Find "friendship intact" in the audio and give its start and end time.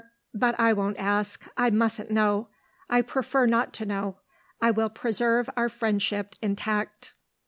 5.69-7.13